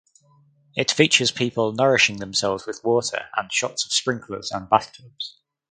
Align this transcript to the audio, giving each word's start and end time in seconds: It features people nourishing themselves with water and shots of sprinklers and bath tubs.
It 0.75 0.89
features 0.89 1.29
people 1.31 1.73
nourishing 1.73 2.17
themselves 2.17 2.65
with 2.65 2.83
water 2.83 3.27
and 3.37 3.53
shots 3.53 3.85
of 3.85 3.91
sprinklers 3.91 4.51
and 4.51 4.67
bath 4.67 4.93
tubs. 4.97 5.37